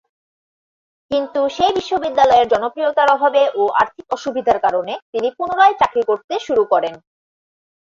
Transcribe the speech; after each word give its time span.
কিন্তু 1.11 1.39
সেই 1.55 1.71
বিদ্যালয়ের 2.03 2.51
জনপ্রিয়তার 2.53 3.09
অভাবে 3.15 3.43
ও 3.55 3.73
আর্থিক 3.81 4.05
অসুবিধার 4.11 4.57
কারণে 4.65 4.93
তিনি 5.11 5.27
পুনরায় 5.37 5.75
চাকরি 5.81 6.03
করতে 6.09 6.33
শুরু 6.45 6.63
করেন। 6.71 6.93